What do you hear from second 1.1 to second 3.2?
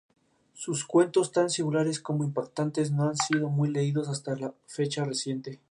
tan singulares como impactantes, no han